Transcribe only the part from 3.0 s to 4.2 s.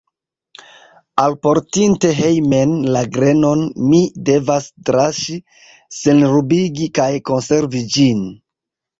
grenon, mi